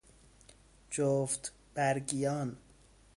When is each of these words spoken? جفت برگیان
جفت 0.91 1.53
برگیان 1.75 2.57